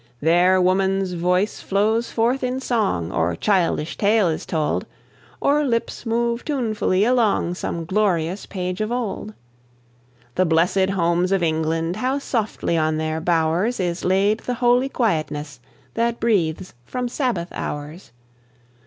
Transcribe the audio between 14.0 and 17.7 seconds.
laid the holy quietness That breathes from Sabbath